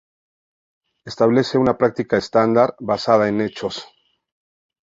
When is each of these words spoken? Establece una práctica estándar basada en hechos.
Establece 1.05 1.59
una 1.59 1.77
práctica 1.77 2.17
estándar 2.17 2.75
basada 2.79 3.29
en 3.29 3.39
hechos. 3.39 3.87